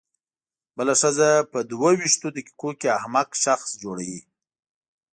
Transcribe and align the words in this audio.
بله 0.77 0.93
ښځه 1.01 1.29
په 1.51 1.59
دوه 1.71 1.89
وېشتو 1.99 2.27
دقیقو 2.37 2.69
کې 2.79 2.95
احمق 2.97 3.29
شخص 3.43 3.69
جوړوي. 3.81 4.21